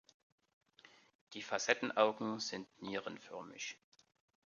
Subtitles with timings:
[1.35, 3.77] Die Facettenaugen sind nierenförmig.